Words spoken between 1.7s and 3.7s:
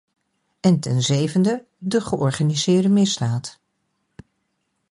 de georganiseerde misdaad.